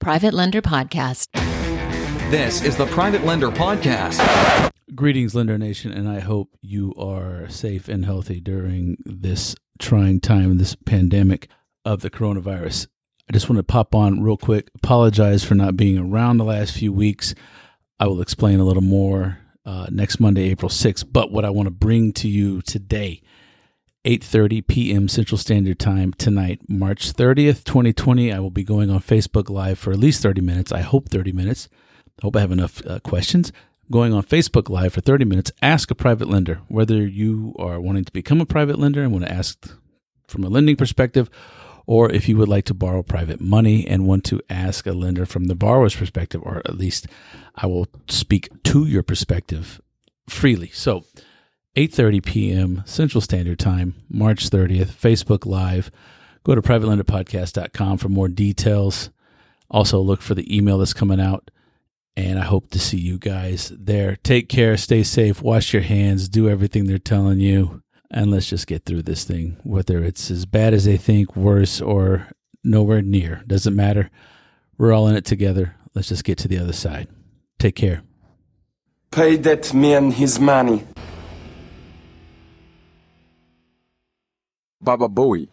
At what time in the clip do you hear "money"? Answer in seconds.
43.40-43.86, 80.38-80.84